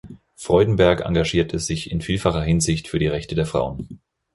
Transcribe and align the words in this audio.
Freudenberg 0.35 1.01
engagierte 1.01 1.59
sich 1.59 1.91
in 1.91 2.01
vielfacher 2.01 2.41
Hinsicht 2.41 2.87
für 2.87 2.97
die 2.97 3.05
Rechte 3.05 3.35
der 3.35 3.45
Frauen. 3.45 4.01